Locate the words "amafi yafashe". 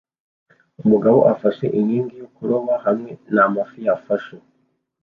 3.45-4.35